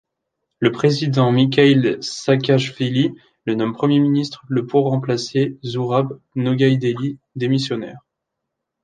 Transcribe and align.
Le 0.57 0.71
président 0.71 1.31
Mikheil 1.31 1.99
Saakachvili 2.01 3.13
le 3.45 3.53
nomme 3.53 3.75
Premier 3.75 3.99
ministre 3.99 4.43
le 4.49 4.65
pour 4.65 4.89
remplacer 4.89 5.59
Zourab 5.63 6.19
Noghaïdeli, 6.33 7.19
démissionnaire. 7.35 7.99